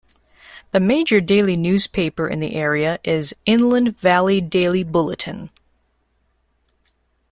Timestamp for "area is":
2.55-3.35